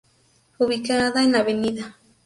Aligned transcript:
Ubicada 0.59 1.21
en 1.21 1.31
la 1.33 1.41
Av. 1.41 1.85